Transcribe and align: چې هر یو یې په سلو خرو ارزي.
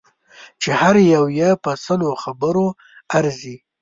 چې 0.61 0.69
هر 0.81 0.95
یو 1.13 1.25
یې 1.39 1.49
په 1.63 1.71
سلو 1.85 2.09
خرو 2.21 2.67
ارزي. 3.17 3.55